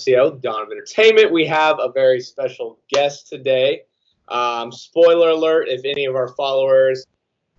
[0.00, 1.30] Alessio, Dawn of Entertainment.
[1.30, 3.82] We have a very special guest today.
[4.28, 7.06] Um, spoiler alert: if any of our followers,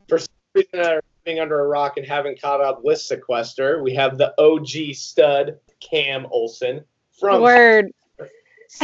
[0.09, 3.93] for some reason, are living under a rock and haven't caught up with Sequester, we
[3.93, 6.83] have the OG stud Cam Olson
[7.19, 7.43] from.
[7.43, 7.91] Word.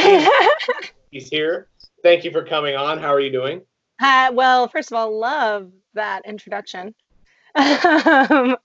[1.11, 1.67] He's here.
[2.03, 2.99] Thank you for coming on.
[2.99, 3.61] How are you doing?
[3.99, 6.94] Uh, well, first of all, love that introduction.
[7.55, 8.55] Um,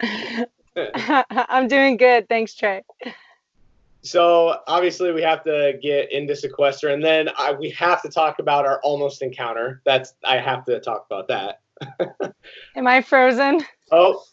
[1.31, 2.29] I'm doing good.
[2.29, 2.83] Thanks, Trey.
[4.05, 8.41] So obviously we have to get into sequester, and then I, we have to talk
[8.41, 9.81] about our almost encounter.
[9.85, 11.61] That's I have to talk about that.
[12.77, 13.65] Am I frozen?
[13.93, 14.25] Oh,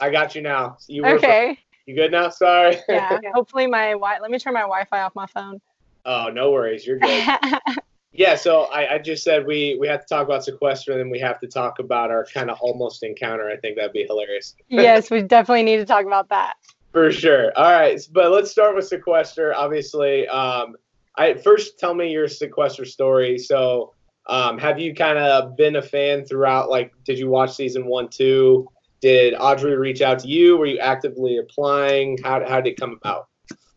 [0.00, 0.76] I got you now.
[0.88, 1.58] You were Okay.
[1.86, 2.30] you good now?
[2.30, 2.78] Sorry.
[2.88, 3.18] Yeah.
[3.34, 5.60] Hopefully my wi- let me turn my Wi-Fi off my phone.
[6.04, 6.84] oh, no worries.
[6.86, 7.24] You're good.
[8.12, 8.34] yeah.
[8.34, 11.20] So I, I just said we we have to talk about sequester, and then we
[11.20, 13.48] have to talk about our kind of almost encounter.
[13.48, 14.56] I think that'd be hilarious.
[14.68, 16.54] yes, we definitely need to talk about that.
[16.92, 17.52] For sure.
[17.56, 19.54] All right, but let's start with sequester.
[19.54, 20.76] Obviously, um,
[21.16, 23.38] I first tell me your sequester story.
[23.38, 23.94] So,
[24.26, 26.68] um, have you kind of been a fan throughout?
[26.68, 28.68] Like, did you watch season one, two?
[29.00, 30.56] Did Audrey reach out to you?
[30.56, 32.18] Were you actively applying?
[32.22, 33.26] How how did it come about?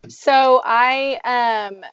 [0.09, 1.83] So I um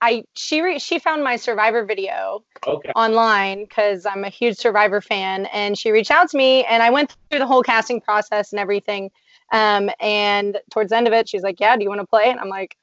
[0.00, 2.92] I she re- she found my Survivor video Okay.
[2.94, 6.90] online because I'm a huge Survivor fan, and she reached out to me, and I
[6.90, 9.10] went through the whole casting process and everything.
[9.52, 12.30] Um, and towards the end of it, she's like, "Yeah, do you want to play?"
[12.30, 12.76] And I'm like,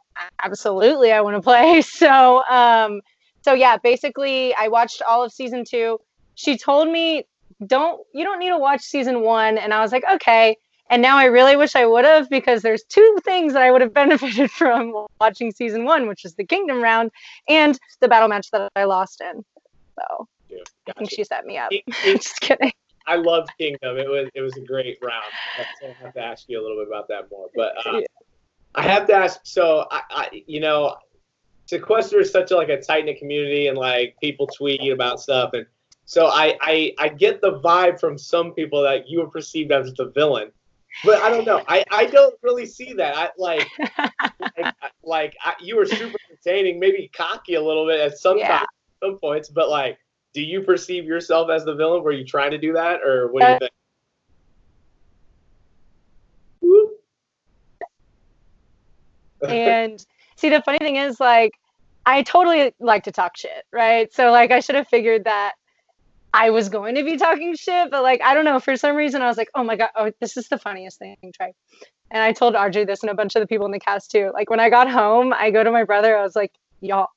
[0.44, 3.02] "Absolutely, I want to play." So, um,
[3.42, 6.00] so yeah, basically, I watched all of season two.
[6.36, 7.26] She told me,
[7.66, 10.58] "Don't you don't need to watch season one," and I was like, "Okay."
[10.92, 13.82] And now I really wish I would have because there's two things that I would
[13.82, 17.12] have benefited from watching season one, which is the Kingdom round
[17.48, 19.44] and the battle match that I lost in.
[20.00, 20.58] So Yeah,
[20.90, 21.70] I think she set me up.
[21.70, 22.72] King- King- Just kidding.
[23.10, 23.98] I loved Kingdom.
[23.98, 25.34] It was it was a great round.
[25.82, 27.50] So I have to ask you a little bit about that more.
[27.56, 28.02] But uh,
[28.76, 29.40] I have to ask.
[29.44, 30.96] So I, I you know,
[31.66, 35.52] sequester is such a, like a tight knit community, and like people tweet about stuff,
[35.54, 35.66] and
[36.06, 39.92] so I, I I get the vibe from some people that you were perceived as
[39.96, 40.52] the villain.
[41.04, 41.64] But I don't know.
[41.68, 43.16] I, I don't really see that.
[43.16, 43.68] I like
[44.58, 48.60] like, like I, you were super entertaining, maybe cocky a little bit at some Yeah.
[48.60, 48.68] times,
[49.02, 49.50] some points.
[49.50, 49.98] But like,
[50.34, 52.04] do you perceive yourself as the villain?
[52.04, 53.72] Were you trying to do that, or what do you Uh, think?
[59.42, 60.06] And
[60.38, 61.52] see the funny thing is like
[62.06, 64.12] i totally like to talk shit right?
[64.14, 65.54] So like i should have figured that
[66.34, 68.60] i was going to be talking shit but like i don't know.
[68.60, 71.16] For some reason i was like oh my god oh this is the funniest thing
[71.36, 71.54] trey.
[72.12, 74.32] And i told rj this and a bunch of the people in the cast too.
[74.34, 76.18] Like when i got home i go to my brother.
[76.18, 76.52] I was like
[76.82, 77.08] y'all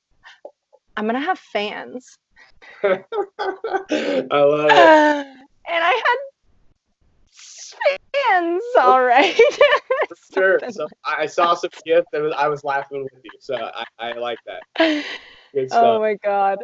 [0.97, 2.17] i'm gonna have fans
[2.83, 5.27] I love it.
[5.65, 6.17] and i had
[8.13, 8.81] fans oh.
[8.81, 9.39] all right
[10.33, 10.59] Sure.
[10.69, 13.31] So I I saw some gifts and I was laughing with you.
[13.39, 14.61] So I, I like that.
[15.53, 15.83] Good oh stuff.
[15.83, 16.59] Oh my god.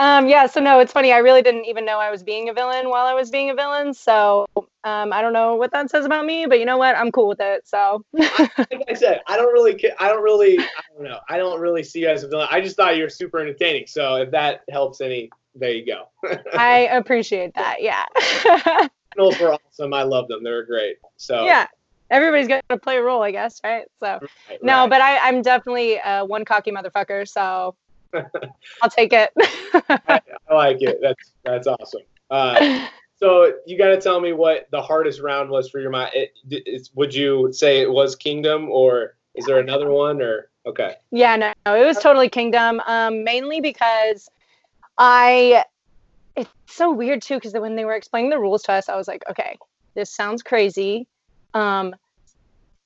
[0.00, 1.12] Um, yeah, so no, it's funny.
[1.12, 3.54] I really didn't even know I was being a villain while I was being a
[3.54, 3.92] villain.
[3.92, 4.46] So
[4.84, 6.96] um, I don't know what that says about me, but you know what?
[6.96, 7.66] I'm cool with it.
[7.66, 11.60] So like I said, I don't really, I don't really, I don't know, I don't
[11.60, 12.46] really see you as a villain.
[12.50, 13.88] I just thought you were super entertaining.
[13.88, 16.08] So if that helps any, there you go.
[16.56, 17.82] I appreciate that.
[17.82, 18.04] Yeah.
[19.14, 19.92] Criminals were awesome.
[19.92, 20.44] I love them.
[20.44, 20.98] They were great.
[21.16, 21.66] So yeah.
[22.10, 23.84] Everybody's got to play a role, I guess, right?
[24.00, 24.90] So right, no, right.
[24.90, 27.28] but I, I'm definitely uh, one cocky motherfucker.
[27.28, 27.74] So
[28.82, 29.30] I'll take it.
[29.38, 30.98] I, I like it.
[31.02, 32.02] That's that's awesome.
[32.30, 36.12] Uh, so you got to tell me what the hardest round was for your mind.
[36.14, 40.22] It, it's, would you say it was Kingdom, or is there another one?
[40.22, 42.80] Or okay, Yeah, no, no, it was totally Kingdom.
[42.86, 44.28] Um, mainly because
[44.98, 45.64] I,
[46.36, 47.36] it's so weird too.
[47.36, 49.58] Because when they were explaining the rules to us, I was like, okay,
[49.94, 51.06] this sounds crazy.
[51.54, 51.94] Um,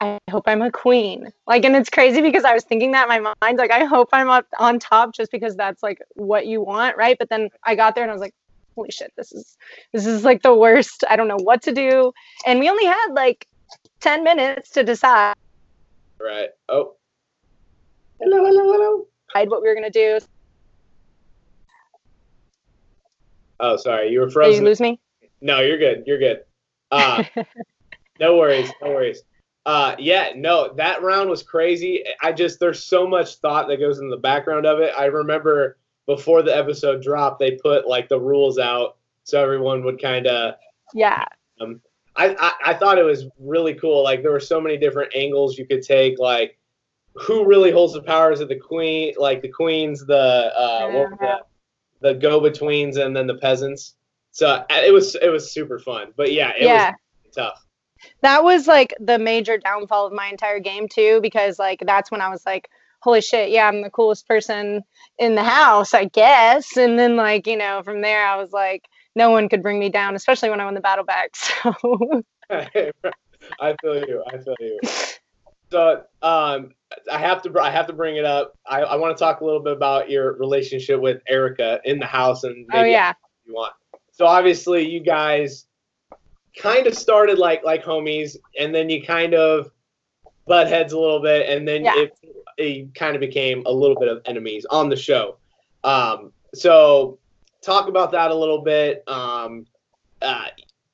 [0.03, 1.33] I hope I'm a queen.
[1.47, 4.09] Like, and it's crazy because I was thinking that in my mind, like, I hope
[4.13, 7.17] I'm up on top just because that's like what you want, right?
[7.17, 8.35] But then I got there and I was like,
[8.75, 9.57] holy shit, this is
[9.93, 11.05] this is like the worst.
[11.09, 12.13] I don't know what to do.
[12.45, 13.47] And we only had like
[14.01, 15.37] 10 minutes to decide
[16.21, 16.49] right.
[16.69, 16.97] Oh,
[18.21, 19.07] hello, hello, hello.
[19.33, 20.19] Hide what we were gonna do.
[23.61, 24.51] Oh, sorry, you were frozen.
[24.51, 24.65] Did frozen.
[24.65, 25.01] you lose me?
[25.41, 26.03] No, you're good.
[26.09, 26.41] You're good.
[26.91, 27.23] Uh,
[28.19, 28.73] no worries.
[28.83, 29.23] No worries.
[29.65, 32.05] Uh, yeah, no, that round was crazy.
[32.21, 34.93] I just there's so much thought that goes in the background of it.
[34.97, 40.01] I remember before the episode dropped, they put like the rules out so everyone would
[40.01, 40.55] kind of.
[40.95, 41.25] yeah.
[42.17, 44.03] I, I I thought it was really cool.
[44.03, 46.19] Like there were so many different angles you could take.
[46.19, 46.59] Like
[47.15, 49.15] who really holds the powers of the queen?
[49.17, 51.39] Like the queens, the uh, what the,
[52.01, 53.95] the go betweens, and then the peasants.
[54.33, 56.13] So uh, it was it was super fun.
[56.17, 56.91] But yeah, it yeah.
[56.91, 57.65] was tough.
[58.23, 62.21] That was like the major downfall of my entire game too, because like that's when
[62.21, 62.69] I was like,
[63.01, 64.83] holy shit, yeah, I'm the coolest person
[65.19, 66.77] in the house, I guess.
[66.77, 68.85] And then like, you know, from there I was like,
[69.15, 71.35] no one could bring me down, especially when I won the battle back.
[72.51, 72.91] So
[73.61, 74.23] I feel you.
[74.29, 74.79] I feel you.
[75.71, 76.73] So um,
[77.11, 78.59] I have to I have to bring it up.
[78.67, 82.07] I, I want to talk a little bit about your relationship with Erica in the
[82.07, 83.15] house and oh yeah,
[83.47, 83.73] you want.
[84.13, 85.67] So obviously you guys
[86.57, 89.71] kind of started like like homies, and then you kind of
[90.47, 91.95] butt heads a little bit, and then Yeah.
[91.97, 92.13] it,
[92.59, 95.37] it kind of became a little bit of enemies on the show.
[95.85, 97.19] Um, so
[97.63, 99.05] talk about that a little bit.
[99.09, 99.67] Um,
[100.21, 100.47] uh,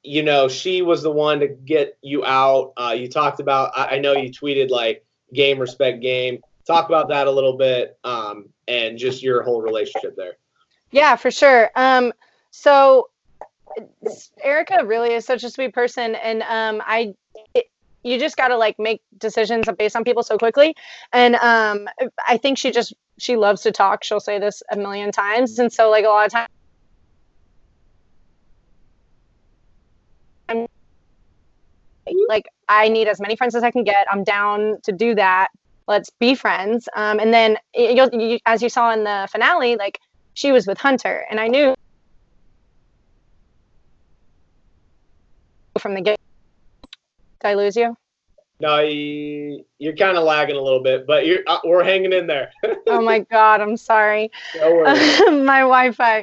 [0.05, 2.73] you know, she was the one to get you out.
[2.77, 3.73] Uh, you talked about.
[3.77, 5.05] I, I know you tweeted like
[5.35, 6.41] game respect game.
[6.67, 10.35] Talk about that a little bit, um, and just your whole relationship there.
[10.91, 11.71] yeah, for sure.
[11.77, 12.13] Um,
[12.51, 13.09] so
[14.43, 17.15] Erica really is such a sweet person, and um, I.
[17.55, 17.67] It,
[18.05, 20.75] you just got to like make decisions based on people so quickly.
[21.13, 21.89] And um
[22.27, 24.05] i think she just she loves to talk.
[24.05, 26.49] She'll say this a million times and so like a lot of times
[32.29, 34.07] like i need as many friends as i can get.
[34.11, 35.49] I'm down to do that.
[35.87, 36.89] Let's be friends.
[36.97, 39.99] Um and then you, as you saw in the finale like
[40.35, 41.75] she was with hunter and i knew
[45.79, 46.19] from the get
[47.41, 47.97] did i lose you
[48.61, 52.27] No, you, you're kind of lagging a little bit, but you're uh, we're hanging in
[52.27, 52.51] there.
[52.89, 55.21] oh my god i'm sorry no worries.
[55.45, 56.19] my wi-fi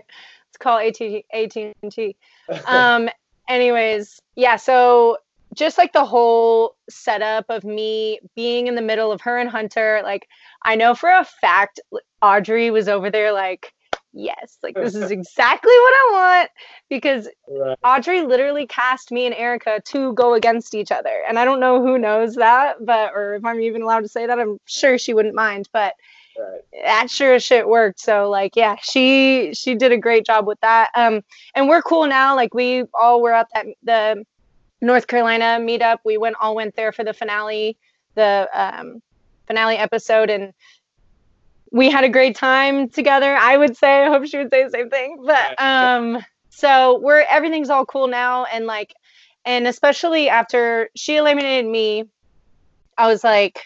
[0.49, 2.15] it's called AT- at&t
[2.67, 3.09] um
[3.49, 5.17] anyways yeah so
[5.53, 10.01] just like the whole setup of me being in the middle of her and hunter
[10.03, 10.27] like
[10.63, 11.79] i know for a fact
[12.21, 13.73] audrey was over there like
[14.15, 16.49] yes like this is exactly what i want
[16.89, 17.77] because right.
[17.83, 21.81] audrey literally cast me and erica to go against each other and i don't know
[21.81, 25.13] who knows that but or if i'm even allowed to say that i'm sure she
[25.13, 25.93] wouldn't mind but
[26.37, 26.61] right.
[26.83, 27.99] that sure as shit worked.
[27.99, 30.89] So like, yeah, she she did a great job with that.
[30.95, 31.21] Um,
[31.53, 32.35] and we're cool now.
[32.35, 34.25] Like we all were at that the
[34.81, 35.97] North Carolina meetup.
[36.05, 37.77] We went all went there for the finale,
[38.15, 39.01] the um,
[39.47, 40.53] finale episode, and
[41.75, 43.35] we had a great time together.
[43.35, 44.03] I would say.
[44.03, 45.17] I hope she would say the same thing.
[45.25, 48.93] But um, so we're everything's all cool now, and like,
[49.43, 52.05] and especially after she eliminated me,
[52.97, 53.61] I was like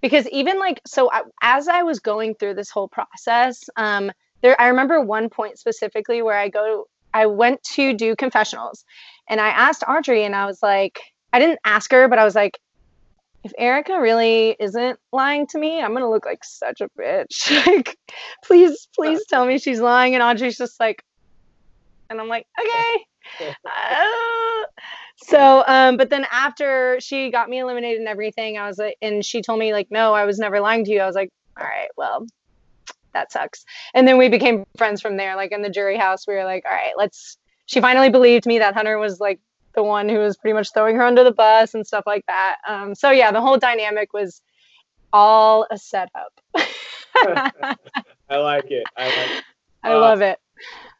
[0.00, 4.12] because even like so I, as i was going through this whole process um
[4.42, 8.84] there i remember one point specifically where i go i went to do confessionals
[9.28, 11.00] and i asked audrey and i was like
[11.32, 12.58] i didn't ask her but i was like
[13.46, 17.50] if erica really isn't lying to me i'm gonna look like such a bitch.
[17.66, 17.96] Like
[18.44, 21.02] please please tell me she's lying and audrey's just like
[22.10, 23.04] and i'm like okay.
[23.64, 24.62] Uh,
[25.16, 29.24] so um but then after she got me eliminated and everything i was like and
[29.24, 31.00] she told me like no i was never lying to you.
[31.00, 32.24] I was like all right well
[33.14, 33.64] that sucks.
[33.94, 36.64] And then we became friends from there like in the jury house we were like
[36.66, 37.36] all right let's
[37.66, 39.40] she finally believed me that hunter was like
[39.76, 42.56] the one who was pretty much throwing her under the bus and stuff like that
[42.66, 44.42] um so yeah the whole dynamic was
[45.12, 46.32] all a setup
[48.28, 48.84] I like it.
[48.96, 49.28] I like.
[49.30, 49.44] It.
[49.84, 50.38] i Uh, love it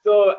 [0.07, 0.37] So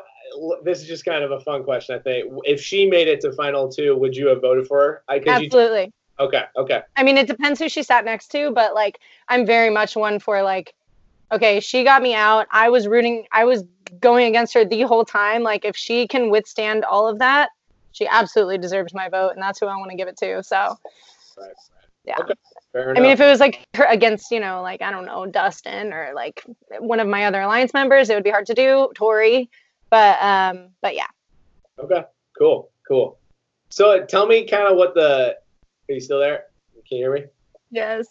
[0.64, 1.94] this is just kind of a fun question.
[1.94, 5.02] I think if she made it to final two, would you have voted for her?
[5.08, 6.44] I, 'cause you, absolutely okay.
[6.56, 6.82] Okay.
[6.96, 10.18] I mean, it depends who she sat next to, but like, I'm very much one
[10.18, 10.74] for like,
[11.32, 12.46] okay, she got me out.
[12.50, 13.64] I was rooting, I was
[14.00, 15.42] going against her the whole time.
[15.42, 17.50] Like, if she can withstand all of that,
[17.92, 20.42] she absolutely deserves my vote, and that's who I want to give it to.
[20.42, 20.76] So,
[21.36, 21.50] Right.
[22.04, 22.16] Yeah.
[22.20, 22.34] Okay.
[22.74, 25.92] I mean, if it was like her against, you know, like I don't know, Dustin
[25.92, 26.44] or like
[26.78, 28.88] one of my other alliance members, it would be hard to do.
[28.94, 29.50] Tori,
[29.90, 31.06] but um, but yeah,
[31.78, 32.04] Okay.
[32.38, 32.70] Cool.
[32.86, 33.18] Cool.
[33.70, 35.36] So tell me kind of what the.
[35.90, 36.44] Are you still there?
[36.88, 37.24] Can you hear me?
[37.70, 38.06] yes.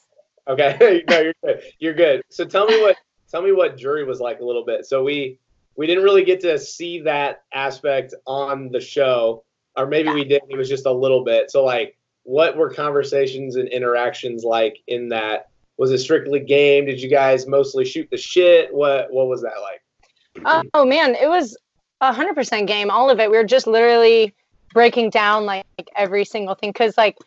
[0.47, 1.03] Okay.
[1.09, 1.61] no, you're good.
[1.79, 2.21] You're good.
[2.29, 2.97] So tell me what
[3.29, 4.85] tell me what jury was like a little bit.
[4.85, 5.39] So we
[5.75, 9.43] we didn't really get to see that aspect on the show,
[9.77, 10.41] or maybe we did.
[10.49, 11.51] It was just a little bit.
[11.51, 15.47] So like, what were conversations and interactions like in that?
[15.77, 16.85] Was it strictly game?
[16.85, 18.73] Did you guys mostly shoot the shit?
[18.73, 20.67] What what was that like?
[20.73, 21.55] Oh man, it was
[22.01, 23.29] a hundred percent game, all of it.
[23.29, 24.33] We were just literally
[24.73, 25.65] breaking down like,
[25.95, 27.17] every single thing because like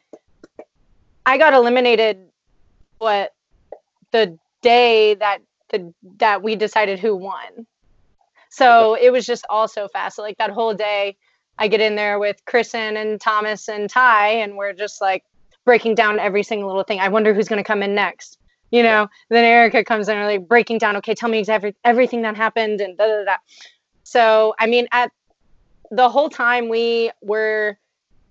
[1.26, 2.18] I got eliminated
[2.98, 3.32] what
[4.10, 5.38] the day that
[5.70, 7.66] the that we decided who won.
[8.50, 10.16] So it was just all so fast.
[10.16, 11.16] So like that whole day,
[11.60, 15.24] I get in there with Kristen and Thomas and Ty, and we're just like
[15.66, 17.00] breaking down every single little thing.
[17.00, 18.38] I wonder who's gonna come in next.
[18.70, 21.44] You know, then Erica comes in like breaking down, okay, tell me
[21.84, 23.36] everything that happened and da da da.
[24.04, 25.12] So I mean, at
[25.90, 27.78] the whole time we were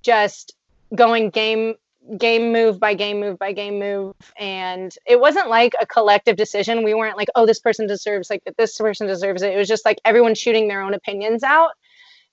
[0.02, 0.56] just
[0.96, 1.76] going game
[2.18, 6.84] game move by game move by game move and it wasn't like a collective decision
[6.84, 9.86] we weren't like oh this person deserves like this person deserves it it was just
[9.86, 11.72] like everyone shooting their own opinions out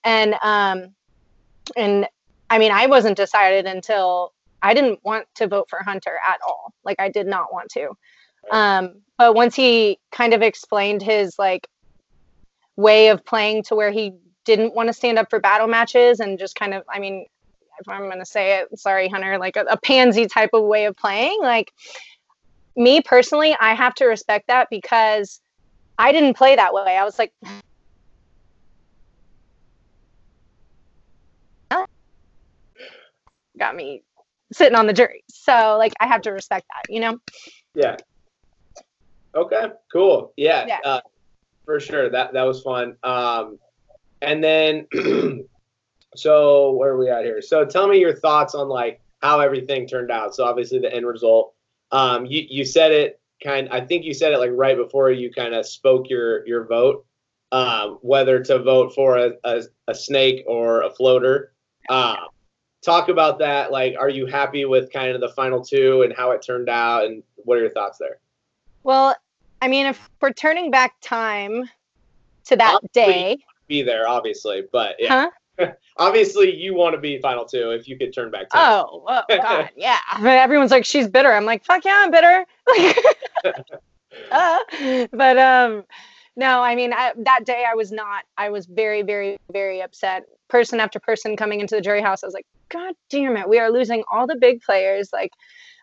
[0.07, 0.95] and um
[1.77, 2.07] and
[2.49, 4.33] i mean i wasn't decided until
[4.63, 7.91] i didn't want to vote for hunter at all like i did not want to
[8.51, 11.67] um but once he kind of explained his like
[12.77, 16.39] way of playing to where he didn't want to stand up for battle matches and
[16.39, 17.27] just kind of i mean
[17.79, 20.87] if I'm going to say it, sorry, Hunter, like a, a pansy type of way
[20.87, 21.39] of playing.
[21.43, 21.73] Like
[22.77, 25.41] me personally, I have to respect that because
[25.99, 26.97] I didn't play that way.
[26.97, 27.33] I was like,
[33.59, 34.03] got me
[34.53, 35.25] sitting on the jury.
[35.29, 37.19] So like I have to respect that, you know?
[37.75, 37.97] Yeah.
[39.35, 40.33] Okay, cool.
[40.37, 40.67] Yeah.
[40.67, 40.79] Yeah.
[40.85, 41.01] Uh,
[41.65, 42.09] for sure.
[42.09, 42.97] That that was fun.
[43.03, 43.59] Um
[44.23, 44.87] and then
[46.17, 47.43] so where are we at here?
[47.43, 50.35] So tell me your thoughts on like how everything turned out.
[50.35, 51.55] So obviously the end result.
[51.93, 53.69] Um, you you said it kind.
[53.71, 57.05] I think you said it like right before you kind of spoke your your vote.
[57.53, 61.53] Um, whether to vote for a, a, a snake or a floater.
[61.89, 62.17] Um,
[62.87, 63.73] talk about that.
[63.73, 67.05] Like, are you happy with kind of the final two and how it turned out,
[67.05, 68.19] and what are your thoughts there?
[68.85, 69.15] Well,
[69.61, 71.69] I mean, if we're turning back time
[72.45, 75.29] to that Obviously, day, Be there, obviously, but yeah.
[75.59, 75.73] huh?
[75.97, 78.85] Obviously, you want to be final two if you could turn back time.
[78.85, 79.99] Oh, oh God, yeah.
[80.11, 81.33] I mean, everyone's like, she's bitter.
[81.33, 82.45] I'm like, fuck yeah, I'm bitter.
[84.31, 84.59] uh,
[85.13, 85.85] but um,
[86.37, 88.25] no, I mean, I, that day I was not.
[88.37, 90.27] I was very, very, very upset.
[90.49, 93.59] Person after person coming into the jury house, I was like, God damn it, we
[93.59, 95.11] are losing all the big players.
[95.13, 95.33] Like,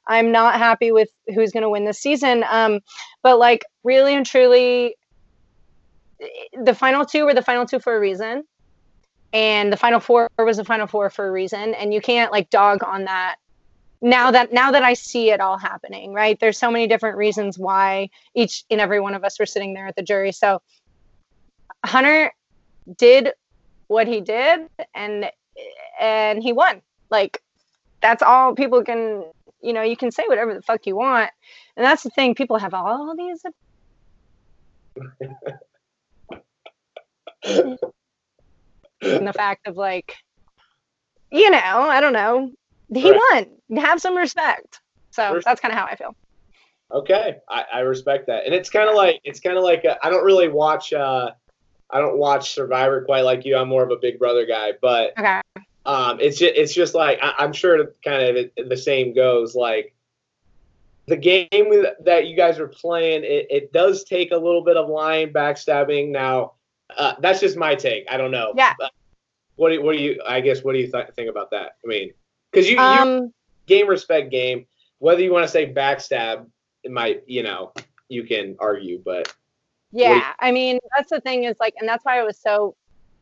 [0.08, 2.43] I'm not happy with who's going to win this season.
[2.50, 2.79] Um,
[3.22, 4.96] but like, really and truly,
[6.62, 8.43] the final two were the final two for a reason
[9.34, 12.50] and the final four was the final four for a reason and you can't like
[12.50, 13.38] dog on that
[14.01, 17.58] now that now that i see it all happening right there's so many different reasons
[17.58, 20.62] why each and every one of us were sitting there at the jury so
[21.84, 22.32] hunter
[22.98, 23.32] did
[23.88, 24.62] what he did
[24.96, 25.30] and
[26.00, 27.40] and he won like
[28.02, 29.24] that's all people can
[29.62, 31.32] you know you can say whatever the fuck you want
[31.78, 33.54] and that's the thing people have all these and
[39.28, 40.16] the fact of like,
[41.32, 42.52] you know, I don't know,
[42.94, 43.20] he Right.
[43.32, 43.48] won.
[43.82, 44.82] Have some respect.
[45.12, 46.13] So that's kind of how I feel.
[46.94, 49.98] Okay, I, I respect that, and it's kind of like it's kind of like I
[50.08, 50.94] I don't really watch.
[50.94, 51.32] uh
[51.90, 53.56] I don't watch Survivor quite like you.
[53.56, 55.42] I'm more of a Big Brother guy, but Okay.
[55.86, 59.56] um, it's just it's just like I, I'm sure kind of the same goes.
[59.56, 59.94] Like
[61.08, 64.90] the game that you guys are playing, it, it does take a little bit of
[64.90, 66.10] lying, backstabbing.
[66.10, 66.54] Now,
[66.98, 68.06] uh, that's just my take.
[68.10, 68.54] I don't know.
[68.56, 68.74] Yeah.
[68.80, 68.92] But
[69.56, 70.22] what do you, what do you?
[70.25, 71.75] I guess what do you th- think about that?
[71.84, 72.13] I mean,
[72.52, 73.34] because you, you Um,
[73.68, 74.66] game respect game.
[75.00, 76.48] Whether you want to say backstab,
[76.84, 77.74] it might you know
[78.08, 79.34] you can argue, but
[79.94, 80.34] yeah.
[80.40, 82.76] I mean, that's the thing is like, and that's why I was so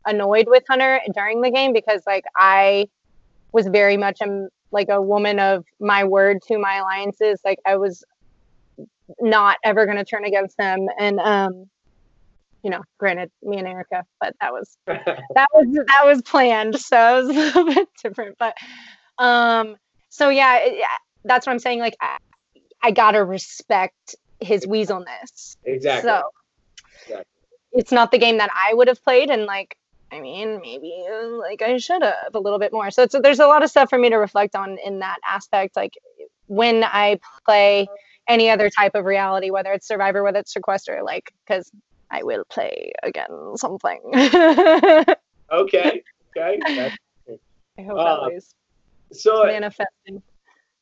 [0.06, 2.88] annoyed with Hunter during the game because like I
[3.51, 7.40] was very much a, like a woman of my word to my alliances.
[7.46, 8.04] Like I was
[9.20, 10.88] not ever going to turn against them.
[10.98, 11.66] And, um,
[12.63, 17.20] you know, granted, me and Erica, but that was that was that was planned, so
[17.20, 18.38] it was a little bit different.
[18.38, 18.56] But
[19.18, 19.75] um,
[20.10, 20.86] so yeah, it- yeah,
[21.25, 21.80] that's what I'm saying.
[21.80, 22.18] Like, I,
[22.84, 25.58] I gotta respect his weaselness.
[25.66, 26.10] exactly.
[26.10, 26.22] So.
[27.72, 29.78] It's not the game that I would have played, and like,
[30.12, 31.06] I mean, maybe
[31.40, 32.92] like I should have a little bit more.
[32.92, 35.75] So it's, there's a lot of stuff for me to reflect on in that aspect.
[35.75, 35.94] Like
[36.48, 37.88] when I play
[38.28, 41.72] any other type of reality, whether it's Survivor, whether it's Sequester, like because
[42.10, 44.01] I will play again something.
[45.51, 46.01] Okay.
[46.38, 46.60] Okay.
[47.78, 48.56] I hope Uh, always
[49.12, 50.22] so manifesting.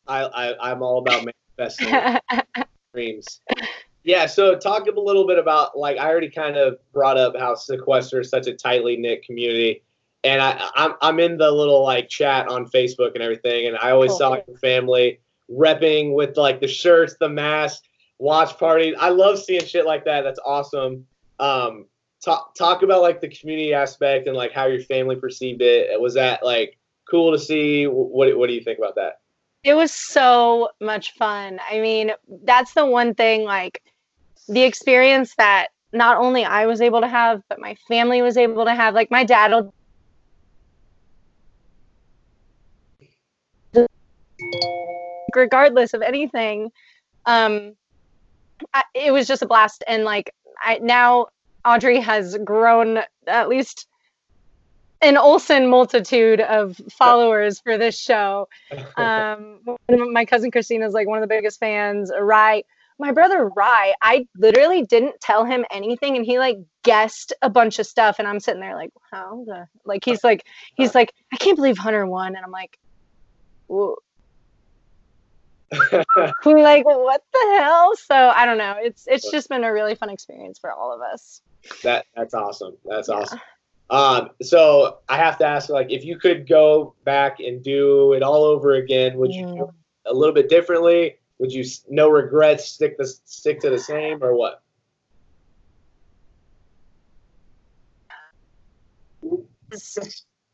[0.08, 1.26] I, I I'm all about
[1.58, 2.22] manifesting
[2.94, 3.42] dreams.
[4.10, 4.26] Yeah.
[4.26, 8.22] So talk a little bit about like I already kind of brought up how Sequester
[8.22, 9.84] is such a tightly knit community,
[10.24, 13.92] and I I'm I'm in the little like chat on Facebook and everything, and I
[13.92, 14.18] always Cool.
[14.18, 17.84] saw your family repping with like the shirts, the mask,
[18.18, 18.96] watch parties.
[19.00, 20.24] I love seeing shit like that.
[20.24, 21.06] That's awesome.
[21.40, 21.86] Um,
[22.26, 26.02] talk talk about like the community aspect and like how your family perceived it.
[26.02, 27.86] Was that like cool to see?
[27.86, 29.20] What what do you think about that?
[29.64, 31.60] It was so much fun.
[31.70, 32.12] I mean,
[32.44, 33.84] that's the one thing, like
[34.50, 38.66] the experience that not only I was able to have, but my family was able
[38.66, 38.94] to have.
[38.94, 39.72] Like my dad will
[45.36, 46.72] regardless of anything
[47.28, 47.74] um
[48.74, 51.28] I, it was just a blast and like i now
[51.66, 53.88] audrey has grown at least
[55.02, 58.48] an Olsen multitude of followers for this show.
[58.98, 62.12] Um, my cousin Christina is like one of the biggest fans.
[62.20, 62.64] Rye,
[63.00, 67.80] my brother Rye, I literally didn't tell him anything, and he like guessed a bunch
[67.80, 71.38] of stuff, and I'm sitting there like, how the like he's like he's like I
[71.38, 72.78] can't believe Hunter won, and I'm like,
[73.68, 73.96] Whoa.
[76.46, 77.96] like what the hell?
[77.96, 78.76] So I don't know.
[78.80, 81.42] It's it's just been a really fun experience for all of us.
[81.84, 82.76] That that's awesome.
[82.86, 83.16] That's yeah.
[83.16, 83.40] awesome.
[83.92, 88.22] Um, so I have to ask, like, if you could go back and do it
[88.22, 89.70] all over again, would you do it
[90.06, 91.18] a little bit differently?
[91.40, 94.62] Would you no regrets stick the stick to the same or what?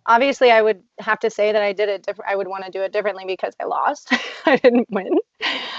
[0.08, 2.30] Obviously, I would have to say that I did it different.
[2.30, 4.14] I would want to do it differently because I lost.
[4.46, 5.18] I didn't win.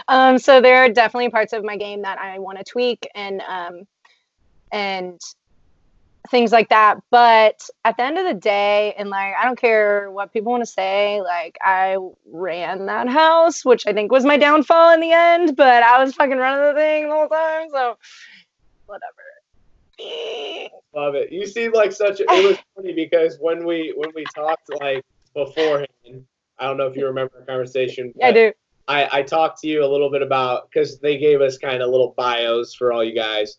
[0.08, 3.40] Um, so there are definitely parts of my game that I want to tweak and
[3.42, 3.82] um,
[4.72, 5.20] and
[6.30, 6.98] things like that.
[7.10, 10.62] But at the end of the day, and like, I don't care what people want
[10.62, 11.96] to say, like, I
[12.30, 16.14] ran that house, which I think was my downfall in the end, but I was
[16.14, 17.68] fucking running the thing the whole time.
[17.70, 17.96] So,
[18.86, 20.70] whatever.
[20.94, 21.32] Love it.
[21.32, 25.04] You seem like such a, it was funny because when we, when we talked like
[25.34, 25.88] beforehand,
[26.58, 28.12] I don't know if you remember our conversation.
[28.22, 28.52] I do.
[28.88, 31.90] I, I talked to you a little bit about because they gave us kind of
[31.90, 33.58] little bios for all you guys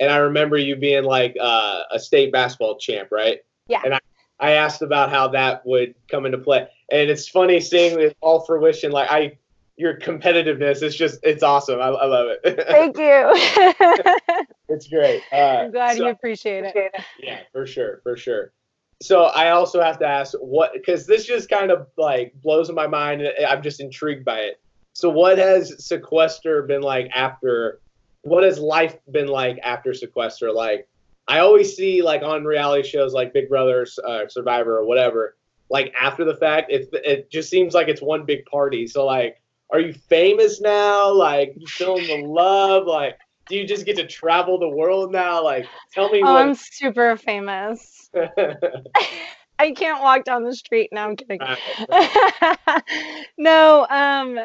[0.00, 3.40] and I remember you being like uh, a state basketball champ, right?
[3.66, 3.82] Yeah.
[3.84, 4.00] And I,
[4.40, 8.40] I asked about how that would come into play, and it's funny seeing it all
[8.40, 8.92] fruition.
[8.92, 9.36] Like I,
[9.76, 11.80] your competitiveness is just it's awesome.
[11.80, 12.66] I, I love it.
[12.68, 14.44] Thank you.
[14.68, 15.22] it's great.
[15.32, 16.94] Uh, I'm glad so, you appreciate it.
[17.18, 18.52] Yeah, for sure, for sure.
[19.00, 22.86] So I also have to ask what because this just kind of like blows my
[22.86, 23.22] mind.
[23.48, 24.60] I'm just intrigued by it.
[24.92, 27.80] So what has sequester been like after
[28.22, 30.52] what has life been like after sequester?
[30.52, 30.88] Like,
[31.26, 35.36] I always see like on reality shows like Big Brother, uh, Survivor, or whatever.
[35.70, 38.86] Like after the fact, it it just seems like it's one big party.
[38.86, 41.12] So like, are you famous now?
[41.12, 42.86] Like, you feeling the love?
[42.86, 45.42] Like, do you just get to travel the world now?
[45.42, 46.22] Like, tell me.
[46.22, 46.46] Oh, what...
[46.46, 48.10] I'm super famous.
[49.58, 50.90] I can't walk down the street.
[50.92, 51.08] now.
[51.08, 51.40] I'm kidding.
[53.38, 54.38] no, um,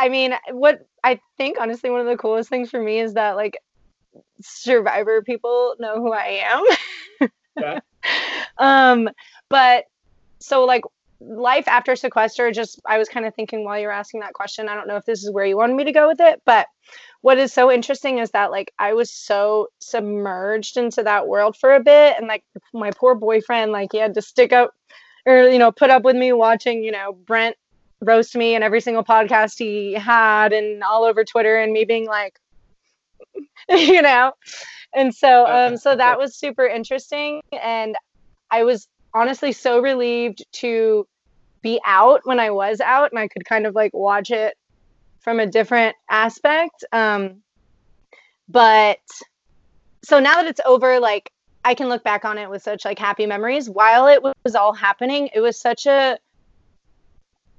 [0.00, 3.36] I mean, what I think honestly one of the coolest things for me is that
[3.36, 3.58] like
[4.40, 6.42] survivor people know who I
[7.20, 7.28] am.
[7.60, 7.80] yeah.
[8.56, 9.10] Um,
[9.50, 9.84] but
[10.38, 10.84] so like
[11.20, 14.70] life after sequester just I was kind of thinking while you were asking that question,
[14.70, 16.66] I don't know if this is where you wanted me to go with it, but
[17.20, 21.74] what is so interesting is that like I was so submerged into that world for
[21.74, 24.72] a bit and like my poor boyfriend like he had to stick up
[25.26, 27.56] or you know put up with me watching, you know, Brent
[28.00, 32.06] roast me in every single podcast he had and all over Twitter and me being
[32.06, 32.38] like,
[33.68, 34.32] you know.
[34.94, 37.96] And so um so that was super interesting and
[38.50, 41.06] I was honestly so relieved to
[41.62, 44.56] be out when I was out and I could kind of like watch it
[45.20, 46.84] from a different aspect.
[46.92, 47.42] Um
[48.48, 48.98] but
[50.02, 51.30] so now that it's over like
[51.64, 53.68] I can look back on it with such like happy memories.
[53.68, 56.18] While it was all happening, it was such a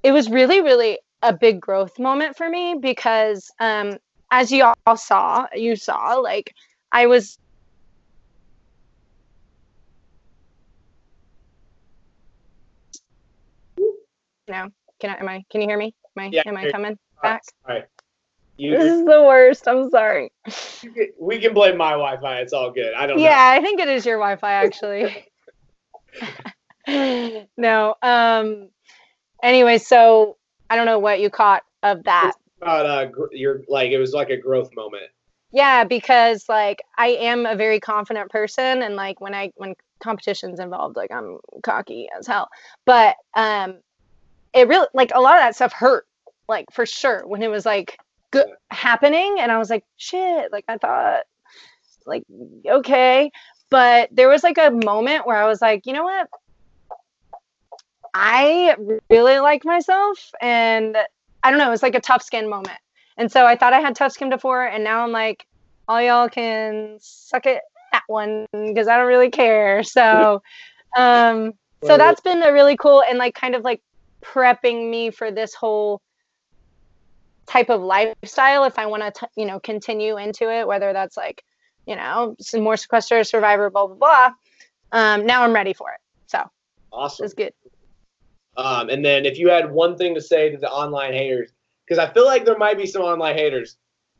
[0.02, 3.98] it was really, really a big growth moment for me because um,
[4.30, 6.54] as you all saw, you saw, like
[6.90, 7.38] I was
[14.48, 14.68] no.
[15.00, 15.94] Can i am i can you hear me?
[16.16, 17.42] Am i yeah, am i coming back?
[17.68, 17.84] all right.
[18.56, 20.30] You, this is the worst i'm sorry.
[20.80, 23.58] Can, we can blame my wi-fi it's all good i don't yeah know.
[23.58, 25.26] i think it is your wi-fi actually.
[27.56, 28.68] No um
[29.42, 30.36] anyway, so
[30.70, 32.32] I don't know what you caught of that.
[32.60, 35.10] About uh, you're like it was like a growth moment.
[35.52, 40.60] Yeah, because like I am a very confident person, and like when I when competitions
[40.60, 42.48] involved, like I'm cocky as hell.
[42.86, 43.76] But um,
[44.54, 46.06] it really like a lot of that stuff hurt,
[46.48, 47.98] like for sure when it was like
[48.30, 51.24] good happening, and I was like, shit, like I thought,
[52.06, 52.22] like
[52.66, 53.30] okay,
[53.68, 56.28] but there was like a moment where I was like, you know what,
[58.14, 58.76] I
[59.10, 60.96] really like myself and
[61.42, 62.78] I don't know, it's like a tough skin moment.
[63.16, 65.46] And so I thought I had tough skin before and now I'm like,
[65.88, 69.82] all y'all can suck it that one because I don't really care.
[69.92, 70.42] So
[70.96, 71.52] um
[71.84, 73.80] so that's been a really cool and like kind of like
[74.22, 76.00] prepping me for this whole
[77.46, 81.42] type of lifestyle if I want to you know continue into it whether that's like
[81.86, 84.30] you know some more sequester survivor blah blah blah
[84.92, 86.44] um now I'm ready for it so
[86.92, 87.52] awesome it's good
[88.56, 91.50] um, and then if you had one thing to say to the online haters,
[91.86, 93.76] because I feel like there might be some online haters,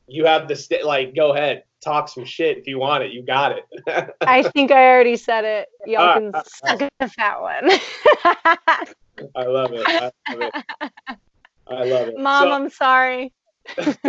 [0.07, 3.13] you have the st- like go ahead, talk some shit if you want it.
[3.13, 4.15] You got it.
[4.23, 5.69] I think I already said it.
[5.87, 7.71] Y'all Ah, can ah, suck a fat one.
[9.37, 9.87] I love it.
[9.89, 10.55] I love it.
[11.69, 12.19] I love it.
[12.19, 13.33] Mom, So, I'm sorry.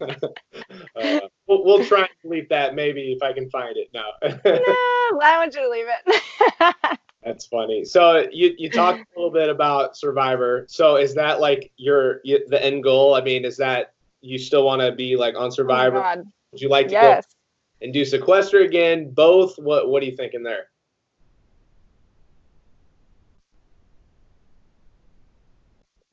[0.00, 4.10] uh, we'll, we'll try and delete that maybe if I can find it now.
[4.44, 6.98] no, why would you to leave it?
[7.26, 7.84] That's funny.
[7.84, 10.64] So you you talked a little bit about Survivor.
[10.68, 13.14] So is that like your the end goal?
[13.16, 15.98] I mean, is that you still want to be like on Oh Survivor?
[16.02, 16.24] God.
[16.52, 17.26] Would you like to Yes.
[17.26, 19.10] go and do sequester again?
[19.12, 19.58] Both?
[19.58, 20.66] What What are you thinking there?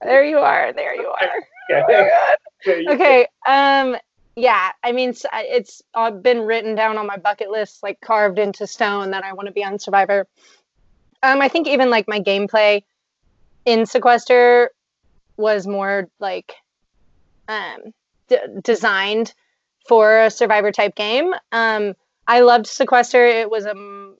[0.01, 0.73] There you are.
[0.73, 1.29] There you are.
[2.67, 3.27] Oh Okay.
[3.45, 3.97] Um
[4.35, 8.65] yeah i mean it's uh, been written down on my bucket list like carved into
[8.65, 10.27] stone that i want to be on survivor
[11.23, 12.83] um i think even like my gameplay
[13.65, 14.69] in sequester
[15.37, 16.53] was more like
[17.47, 17.79] um
[18.27, 19.33] d- designed
[19.87, 21.93] for a survivor type game um
[22.27, 23.73] i loved sequester it was a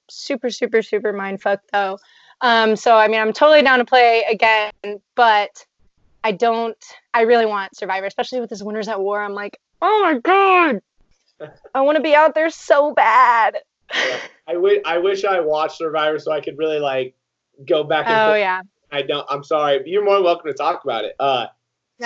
[0.09, 1.97] super super super mind fuck though
[2.41, 4.71] um so i mean i'm totally down to play again
[5.15, 5.65] but
[6.23, 6.77] I don't.
[7.13, 9.21] I really want Survivor, especially with this Winners at War.
[9.21, 10.81] I'm like, oh my god,
[11.75, 13.57] I want to be out there so bad.
[14.47, 17.15] I wish I wish I watched Survivor so I could really like
[17.67, 18.39] go back and Oh forth.
[18.39, 19.25] yeah, I don't.
[19.29, 19.81] I'm sorry.
[19.85, 21.15] You're more than welcome to talk about it.
[21.19, 21.47] Uh,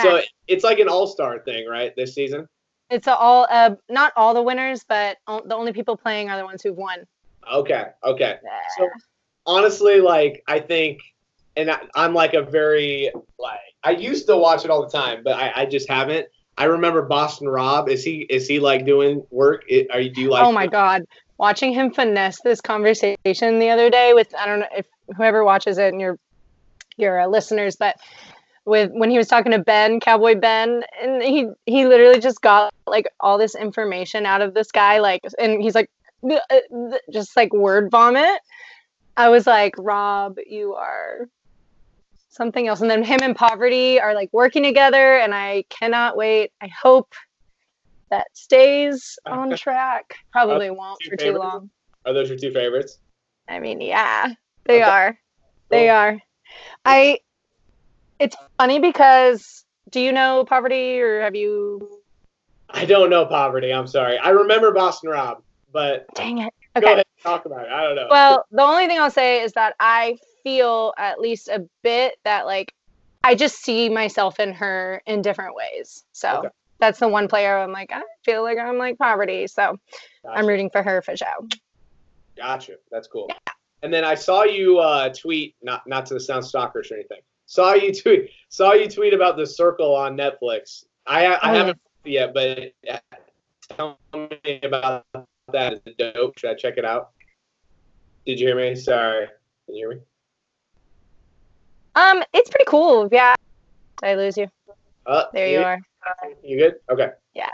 [0.04, 1.96] so it's like an all star thing, right?
[1.96, 2.48] This season.
[2.90, 3.48] it's a all.
[3.50, 6.76] Uh, not all the winners, but o- the only people playing are the ones who've
[6.78, 7.06] won.
[7.52, 7.86] Okay.
[8.04, 8.38] Okay.
[8.78, 8.90] So
[9.46, 11.00] honestly, like I think,
[11.56, 15.22] and I, I'm like a very like I used to watch it all the time,
[15.24, 16.28] but I, I just haven't.
[16.60, 17.88] I remember Boston Rob.
[17.90, 19.64] Is he is he like doing work?
[19.92, 20.46] Are you do you like?
[20.46, 21.04] oh my god,
[21.38, 25.78] watching him finesse this conversation the other day with I don't know if whoever watches
[25.78, 26.18] it and your
[26.98, 27.96] your uh, listeners, but
[28.66, 32.74] with when he was talking to Ben, Cowboy Ben, and he he literally just got
[32.86, 35.90] like all this information out of this guy, like, and he's like,
[36.28, 38.40] "Th- uh, th-" just like word vomit.
[39.16, 41.28] I was like, Rob, you are
[42.30, 42.82] something else.
[42.82, 46.52] And then him and Parvati are like working together, and I cannot wait.
[46.62, 47.14] I hope
[48.12, 50.16] that stays on track.
[50.32, 51.70] Probably won't for too long.
[52.06, 53.00] Are those your two favorites?
[53.48, 54.34] I mean, yeah,
[54.66, 54.90] they Okay.
[54.90, 55.20] are.
[55.70, 55.96] They Cool.
[55.96, 56.20] are.
[56.86, 57.20] I.
[58.20, 62.02] It's funny because do you know Parvati or have you?
[62.70, 63.72] I don't know Parvati.
[63.74, 64.18] I'm sorry.
[64.18, 66.54] I remember Boston Rob, but Dang it.
[66.76, 66.86] go Okay.
[66.94, 67.72] ahead and talk about it.
[67.72, 68.08] I don't know.
[68.10, 72.46] Well, the only thing I'll say is that I feel at least a bit that
[72.46, 72.74] like
[73.24, 76.04] I just see myself in her in different ways.
[76.12, 76.50] So Okay.
[76.80, 79.48] That's the one player I'm like I feel like I'm like Parvati.
[79.48, 79.78] So
[80.24, 80.38] Gotcha.
[80.38, 81.48] I'm rooting for her for show.
[82.38, 82.74] Gotcha.
[82.92, 83.28] That's cool.
[83.30, 83.54] Yeah.
[83.84, 87.22] And then I saw you uh, tweet, not not to the sound stalkerish or anything.
[87.46, 90.84] Saw you tweet, saw you tweet about the Circle on Netflix.
[91.06, 92.98] I I Oh, haven't it yet, but uh,
[93.76, 95.06] tell me about
[95.52, 95.74] that.
[95.74, 96.38] Is it dope?
[96.38, 97.12] Should I check it out?
[98.26, 98.76] Did you hear me?
[98.76, 99.28] Sorry.
[99.66, 100.02] Can you hear me?
[101.96, 103.08] Um, it's pretty cool.
[103.12, 103.36] Yeah.
[104.02, 104.48] Did I lose you?
[105.06, 105.80] Uh, There you are.
[106.44, 106.76] You good?
[106.90, 107.10] Okay.
[107.34, 107.50] Yeah.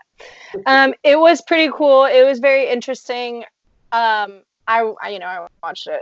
[0.65, 2.05] Um, it was pretty cool.
[2.05, 3.43] It was very interesting.
[3.91, 6.01] Um, I, I, you know, I watched it,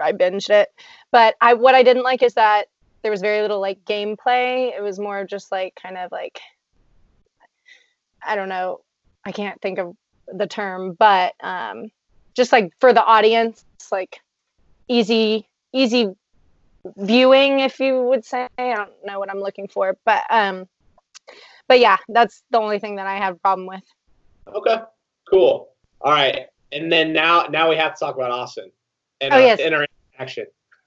[0.00, 0.68] I binged it,
[1.12, 2.66] but I, what I didn't like is that
[3.02, 4.76] there was very little like gameplay.
[4.76, 6.40] It was more just like kind of like,
[8.24, 8.80] I don't know,
[9.24, 9.96] I can't think of
[10.28, 11.90] the term, but um,
[12.34, 14.20] just like for the audience, like
[14.88, 16.08] easy, easy
[16.96, 18.48] viewing, if you would say.
[18.58, 20.68] I don't know what I'm looking for, but um,
[21.68, 23.82] but yeah, that's the only thing that I have a problem with.
[24.48, 24.78] Okay.
[25.30, 25.68] Cool.
[26.00, 26.46] All right.
[26.72, 28.70] And then now now we have to talk about Austin
[29.20, 29.60] and Oh, uh, yes.
[29.60, 30.46] interaction.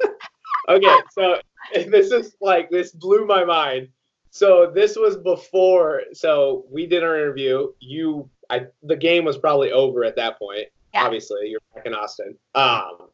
[0.70, 1.40] okay, so
[1.74, 3.90] this is like this blew my mind.
[4.32, 6.04] So this was before.
[6.14, 7.70] So we did our interview.
[7.80, 10.68] You, I, the game was probably over at that point.
[10.94, 11.04] Yeah.
[11.04, 12.36] Obviously, you're back in Austin.
[12.56, 13.10] Um,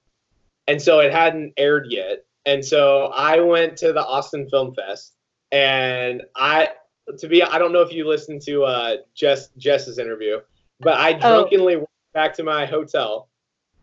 [0.68, 2.26] and so it hadn't aired yet.
[2.46, 5.16] And so I went to the Austin Film Fest,
[5.52, 6.70] and I,
[7.18, 10.40] to be, I don't know if you listened to uh, Jess Jess's interview,
[10.80, 11.20] but I Oh.
[11.20, 13.30] drunkenly went back to my hotel,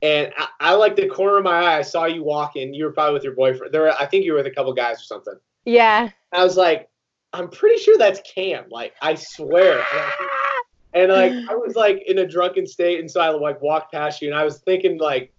[0.02, 2.74] and I, I like the corner of my eye, I saw you walking.
[2.74, 3.72] You were probably with your boyfriend.
[3.72, 5.34] There, were, I think you were with a couple guys or something.
[5.64, 6.10] Yeah.
[6.32, 6.88] I was like,
[7.32, 8.64] I'm pretty sure that's Cam.
[8.70, 9.78] Like, I swear.
[9.78, 10.58] And I-
[10.94, 14.20] And like, I was like in a drunken state, and so I like walked past
[14.20, 15.32] you, and I was thinking like,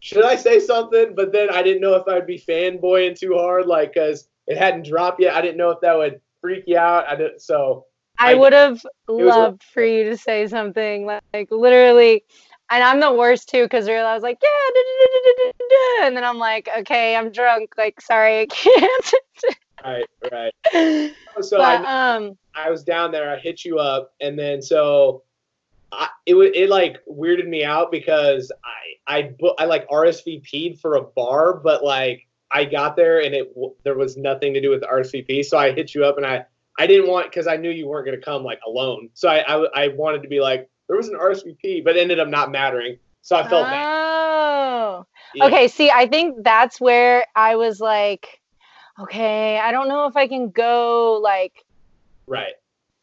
[0.00, 1.14] should I say something?
[1.14, 4.86] But then I didn't know if I'd be fanboying too hard, like, cause it hadn't
[4.86, 5.34] dropped yet.
[5.36, 7.08] I didn't know if that would freak you out.
[7.08, 7.40] I didn't.
[7.42, 7.86] So
[8.18, 12.22] I I- would have was- loved for you to say something like, like literally,
[12.70, 15.52] and I'm the worst too because I was like, yeah, da, da, da, da, da,
[15.58, 15.66] da,
[16.00, 17.74] da," and then I'm like, okay, I'm drunk.
[17.76, 19.12] Like, sorry, I can't.
[19.84, 21.12] right, right.
[21.42, 23.30] So I um, I was down there.
[23.30, 25.22] I hit you up, and then so
[25.92, 28.50] I, it wa- it like weirded me out because
[29.06, 33.54] I I I like RSVP'd for a bar, but like I got there and it
[33.84, 36.44] there was nothing to do with the RSVP, so I hit you up and I
[36.78, 39.84] I didn't want because I knew you weren't gonna come like alone, so I, I
[39.84, 42.98] I wanted to be like there was an RSVP, but it ended up not mattering,
[43.22, 43.84] so I felt bad.
[43.84, 45.06] Oh.
[45.34, 45.46] Yeah.
[45.46, 48.40] Okay, see, I think that's where I was like,
[49.00, 51.52] okay, I don't know if I can go like
[52.26, 52.54] Right.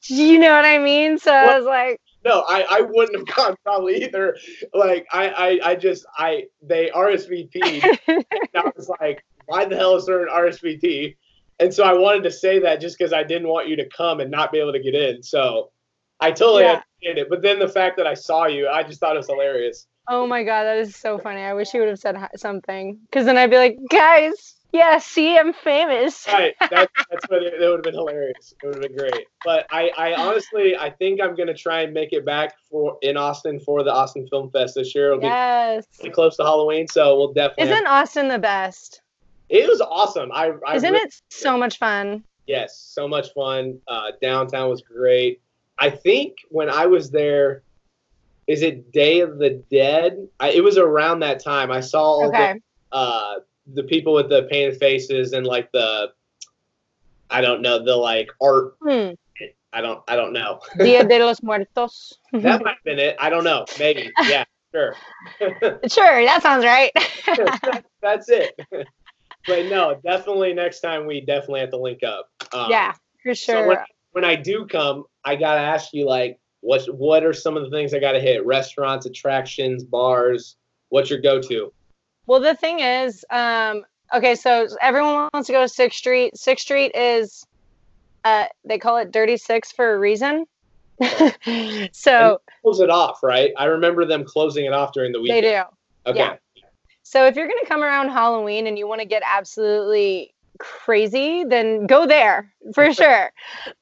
[0.07, 1.17] you know what I mean?
[1.17, 4.35] So I was like, No, I, I wouldn't have gone probably either.
[4.73, 7.99] Like I, I, I just I they RSVP'd
[8.55, 9.23] I was like,
[9.53, 11.15] why the hell is there an RSVP?
[11.59, 14.19] And so I wanted to say that just because I didn't want you to come
[14.19, 15.21] and not be able to get in.
[15.21, 15.69] So
[16.19, 16.81] I totally Yeah.
[17.03, 17.29] understand it.
[17.29, 19.85] But then the fact that I saw you, I just thought it was hilarious.
[20.09, 21.41] oh my god, that is so funny.
[21.41, 25.37] I wish he would have said something because then I'd be like, guys, yeah, see,
[25.37, 26.25] I'm famous.
[26.27, 26.55] Right.
[26.71, 28.53] That, that's what it, that would have been hilarious.
[28.63, 29.27] It would have been great.
[29.45, 33.15] But I, I honestly I think I'm gonna try and make it back for in
[33.15, 35.11] Austin for the Austin Film Fest this year.
[35.11, 35.85] It'll Yes.
[36.01, 39.02] be close to Halloween, so we'll definitely Isn't Austin the best?
[39.53, 40.31] It was awesome.
[40.31, 42.23] I, I Isn't really- it so much fun?
[42.47, 43.79] Yes, so much fun.
[43.87, 45.41] Uh, downtown was great.
[45.77, 47.61] I think when I was there,
[48.47, 50.27] is it Day of the Dead?
[50.39, 51.71] I, it was around that time.
[51.71, 52.53] I saw all Okay.
[52.91, 53.35] the uh,
[53.75, 56.11] the people with the painted faces and like the
[57.29, 58.75] I don't know the like art.
[58.81, 59.11] Hmm.
[59.71, 60.59] I don't I don't know.
[60.77, 62.13] Dia de los Muertos.
[62.33, 63.15] that might have been it.
[63.19, 63.65] I don't know.
[63.79, 64.11] Maybe.
[64.27, 64.43] Yeah.
[64.73, 64.95] Sure.
[65.87, 66.91] sure, that sounds right.
[68.01, 68.59] That's it.
[69.47, 72.29] But no, definitely next time we definitely have to link up.
[72.53, 73.67] Um, yeah, for So sure.
[73.67, 73.77] when,
[74.11, 77.69] when I do come, I gotta ask you like, what what are some of the
[77.69, 78.45] things I gotta hit?
[78.45, 80.55] Restaurants, attractions, bars.
[80.89, 81.73] What's your go-to?
[82.27, 86.37] Well, the thing is, um, okay, so everyone wants to go to Sixth Street.
[86.37, 87.45] Sixth Street is,
[88.23, 90.45] uh, they call it Dirty Six for a reason.
[91.91, 93.51] so Close it off, right?
[93.57, 95.31] I remember them closing it off during the week.
[95.31, 95.61] they do.
[96.05, 96.19] Okay.
[96.19, 96.35] yeah.
[97.03, 101.85] So if you're gonna come around Halloween and you want to get absolutely crazy, then
[101.85, 103.31] go there for sure.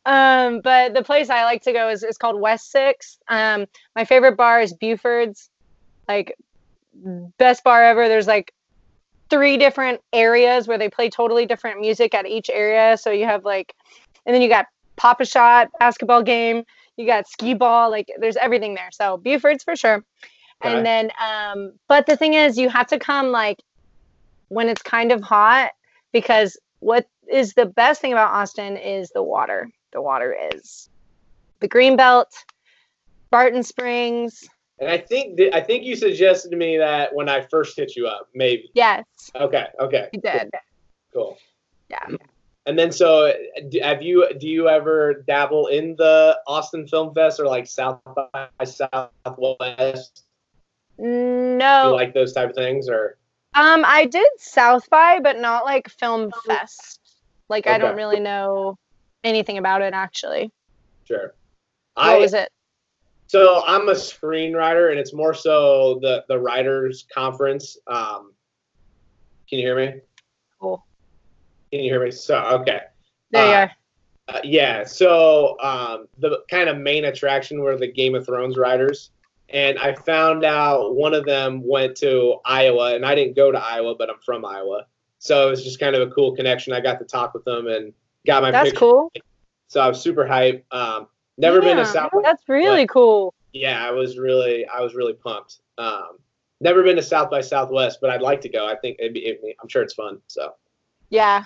[0.06, 3.20] Um, but the place I like to go is, is called West Six.
[3.30, 5.50] Um, my favorite bar is Buford's.
[6.08, 6.36] Like
[7.38, 8.08] best bar ever.
[8.08, 8.54] There's like
[9.30, 12.98] three different areas where they play totally different music at each area.
[12.98, 13.76] So you have like,
[14.26, 14.66] and then you got
[14.98, 16.64] Pop-A-Shot basketball game.
[16.98, 17.90] You got skee ball.
[17.90, 18.90] Like there's everything there.
[18.92, 20.04] So Buford's for sure.
[20.64, 20.76] Okay.
[20.76, 23.62] And then, um, but the thing is, you have to come like
[24.50, 25.72] when it's kind of hot
[26.12, 29.70] because what is the best thing about Austin is the water.
[29.94, 30.90] The water is
[31.60, 32.30] the green belt,
[33.30, 34.48] Barton Springs.
[34.80, 37.96] And I think th- I think you suggested to me that when I first hit
[37.96, 38.72] you up, maybe.
[38.74, 39.68] Yes, Okay.
[39.80, 40.08] Okay.
[40.12, 40.50] you did.
[41.14, 41.38] Cool.
[41.90, 42.08] Yeah.
[42.66, 43.34] And then so
[43.82, 48.50] have you do you ever dabble in the Austin Film Fest or like South by
[48.64, 50.26] Southwest?
[51.02, 53.18] Do No, you like those type of things or
[53.54, 57.00] um, I did South by, but not like Film Fest.
[57.50, 58.78] Like I don't really know
[59.24, 60.52] anything about it actually.
[61.06, 61.34] sure?
[61.96, 62.50] What I was it?
[63.28, 67.78] so I'm a screenwriter and it's more so the the writers conference.
[67.88, 68.34] Um,
[69.50, 70.02] can you hear me?
[70.60, 70.86] Cool.
[71.72, 72.12] Can you hear me?
[72.12, 72.82] So okay.
[73.32, 73.72] There you uh, are.
[74.28, 79.12] Uh, yeah, so um, the kind of main attraction were the Game of Thrones writers,
[79.54, 83.60] and I found out one of them went to Iowa, and I didn't go to
[83.60, 84.86] Iowa, but I'm from Iowa,
[85.20, 86.74] so it was just kind of a cool connection.
[86.74, 87.94] I got to talk with them and
[88.26, 89.12] got my That's picture, cool.
[89.68, 90.64] so I was super hyped.
[90.72, 92.12] Um, never been to South.
[92.14, 93.34] Yeah, That's really cool.
[93.54, 95.60] Yeah, I was really, I was really pumped.
[95.78, 96.20] Um,
[96.62, 98.66] never been to South by Southwest, but I'd like to go.
[98.68, 100.22] I think it'd be, it'd be I'm sure it's fun.
[100.28, 100.54] So
[101.10, 101.44] Yeah.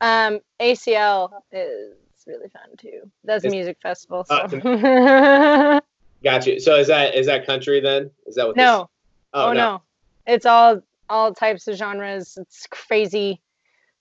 [0.00, 1.96] Um, ACL is
[2.26, 3.10] really fun too.
[3.24, 4.24] That's a music festival.
[4.30, 5.80] Uh, So.
[6.22, 6.60] got you.
[6.60, 8.10] So is that is that country then?
[8.26, 8.56] Is that what?
[8.56, 8.88] this- no.
[9.32, 9.82] Oh, Oh, no.
[10.26, 12.36] It's all all types of genres.
[12.40, 13.40] It's crazy.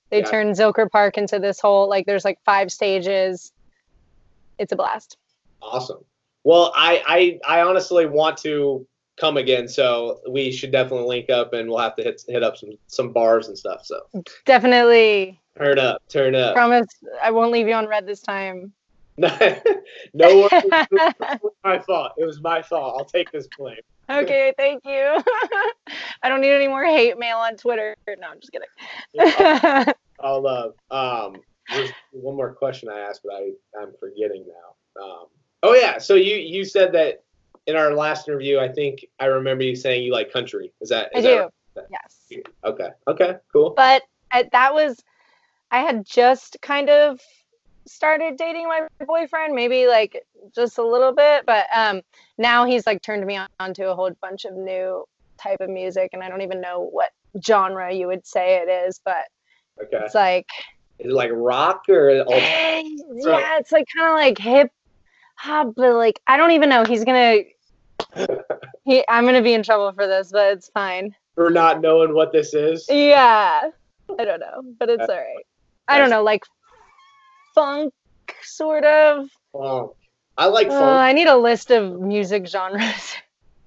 [0.10, 0.26] They Yeah.
[0.26, 3.52] turned Zilker Park into this whole like there's like five stages.
[4.58, 5.18] It's a blast.
[5.62, 6.04] Awesome.
[6.44, 8.88] Well, I, I I honestly want to
[9.20, 12.58] come again, so we should definitely link up, and we'll have to hit hit up
[12.58, 13.86] some some bars and stuff.
[13.86, 14.02] So
[14.46, 15.40] Definitely.
[15.58, 16.56] turn up, turn up.
[16.56, 16.88] Promise
[17.22, 18.74] I won't leave you on red this time.
[19.20, 19.30] No
[20.14, 20.50] worries.
[20.54, 22.12] it was my fault.
[22.18, 22.96] It was my fault.
[22.98, 23.80] I'll take this blame.
[24.10, 25.18] okay, thank you.
[26.24, 27.96] I don't need any more hate mail on Twitter.
[28.08, 28.52] No, I'm just
[29.20, 29.94] I'll, kidding.
[30.20, 31.38] I'll uh, um.
[31.72, 35.04] There's one more question I asked, but I I'm forgetting now.
[35.04, 35.26] Um.
[35.64, 35.98] Oh yeah.
[35.98, 37.24] So you you said that
[37.68, 40.72] in our last interview, I think I remember you saying you like country.
[40.82, 41.10] Is that?
[41.14, 41.82] I Is that do.
[41.92, 42.44] Yes.
[42.64, 42.90] Okay.
[43.08, 43.36] Okay.
[43.52, 43.72] Cool.
[43.76, 45.02] but I, that was
[45.72, 47.20] i had just kind of
[47.90, 50.24] started dating my boyfriend maybe like
[50.54, 52.02] just a little bit, but um,
[52.38, 55.04] now he's like turned me on, to a whole bunch of new
[55.42, 57.10] type of music, and I don't even know what
[57.46, 59.26] genre you would say it is, but
[59.82, 60.04] Okay.
[60.06, 60.46] it's like
[61.00, 64.70] Is it like rock or alt- yeah, it's like kind of like hip
[65.38, 66.84] hop, but like I don't even know.
[66.86, 67.38] He's gonna
[68.86, 71.16] he I'm gonna be in trouble for this, but it's fine.
[71.36, 72.86] for not knowing what this is?
[72.90, 73.70] Yeah,
[74.20, 75.46] I don't know, but it's all right.
[75.88, 76.44] I don't know, like
[77.54, 77.94] funk
[78.42, 79.28] sort of.
[79.54, 79.92] Funk.
[80.38, 80.84] I like Uh, funk.
[80.84, 83.16] I need a list of music genres.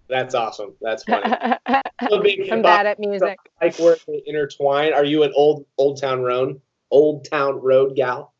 [0.08, 0.74] That's awesome.
[0.80, 1.22] That's funny.
[1.66, 3.38] I'm I'm a big hip-hop bad at music.
[3.62, 4.92] like where they intertwine.
[4.92, 8.34] Are you an old Old Town Road Old Town Road gal?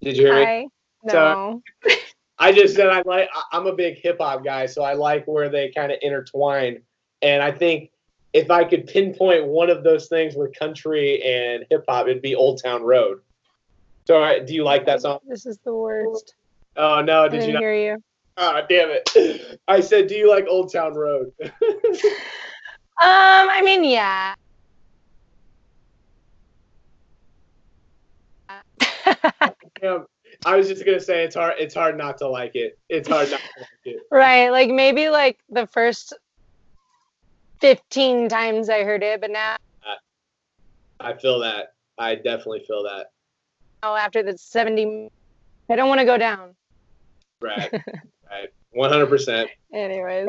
[0.00, 0.42] Did you hear me?
[0.44, 0.66] I
[1.10, 1.92] So- no.
[2.38, 3.28] I just said I like.
[3.52, 6.82] I'm a big hip hop guy, so I like where they kind of intertwine.
[7.22, 7.90] And I think
[8.34, 12.34] if I could pinpoint one of those things with country and hip hop, it'd be
[12.34, 13.20] Old Town Road.
[14.06, 15.20] So, right, do you like that song?
[15.26, 16.34] This is the worst.
[16.76, 17.62] Oh no, I did you didn't not?
[17.62, 18.02] hear you.
[18.36, 19.60] Oh damn it!
[19.68, 21.32] I said, do you like Old Town Road?
[23.02, 24.34] Um, I mean, yeah.
[29.80, 30.06] Damn.
[30.46, 31.54] I was just gonna say it's hard.
[31.58, 32.78] It's hard not to like it.
[32.88, 34.02] It's hard not to like it.
[34.12, 36.14] right, like maybe like the first
[37.60, 39.56] 15 times I heard it, but now
[41.04, 41.74] I feel that.
[41.98, 43.10] I definitely feel that.
[43.82, 45.10] Oh, after the 70,
[45.68, 46.54] I don't want to go down.
[47.40, 47.70] Right.
[48.30, 48.48] right.
[48.72, 49.50] One hundred percent.
[49.72, 50.26] Anyways.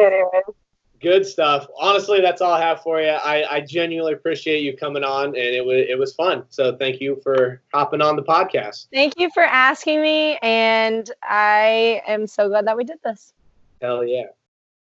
[1.01, 1.67] Good stuff.
[1.79, 3.09] Honestly, that's all I have for you.
[3.09, 6.43] I, I genuinely appreciate you coming on, and it was it was fun.
[6.49, 8.88] So thank you for hopping on the podcast.
[8.93, 13.33] Thank you for asking me, and I am so glad that we did this.
[13.81, 14.25] Hell yeah.